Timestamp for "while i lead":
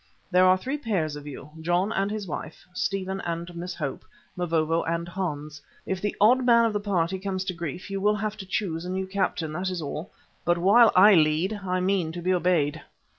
10.57-11.59